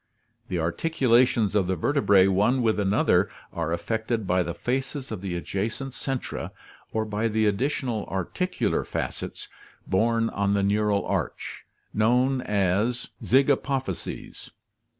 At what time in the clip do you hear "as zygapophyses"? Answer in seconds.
12.41-14.49